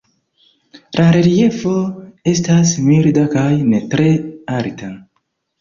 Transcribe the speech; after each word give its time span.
La 0.99 1.03
reliefo 1.15 1.73
estas 2.33 2.73
milda 2.89 3.29
kaj 3.37 3.47
ne 3.69 3.83
tre 3.93 4.09
alta. 4.57 4.91